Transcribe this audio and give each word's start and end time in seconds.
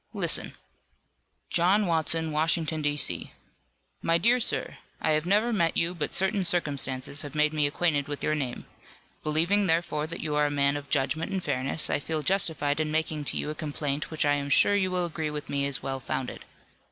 Listen." 0.15 0.55
"John 1.51 1.85
Watson, 1.85 2.31
Washington, 2.31 2.81
D. 2.81 2.97
C. 2.97 3.33
"My 4.01 4.17
dear 4.17 4.39
sir: 4.39 4.77
I 4.99 5.11
have 5.11 5.27
never 5.27 5.53
met 5.53 5.77
you, 5.77 5.93
but 5.93 6.11
certain 6.11 6.43
circumstances 6.43 7.21
have 7.21 7.35
made 7.35 7.53
me 7.53 7.67
acquainted 7.67 8.07
with 8.07 8.23
your 8.23 8.33
name. 8.33 8.65
Believing 9.21 9.67
therefore 9.67 10.07
that 10.07 10.19
you 10.21 10.33
are 10.33 10.47
a 10.47 10.49
man 10.49 10.75
of 10.75 10.89
judgment 10.89 11.31
and 11.31 11.43
fairness 11.43 11.87
I 11.87 11.99
feel 11.99 12.23
justified 12.23 12.79
in 12.79 12.89
making 12.91 13.25
to 13.25 13.37
you 13.37 13.51
a 13.51 13.53
complaint 13.53 14.09
which 14.09 14.25
I 14.25 14.33
am 14.33 14.49
sure 14.49 14.75
you 14.75 14.89
will 14.89 15.05
agree 15.05 15.29
with 15.29 15.51
me 15.51 15.65
is 15.67 15.83
well 15.83 15.99
founded. 15.99 16.45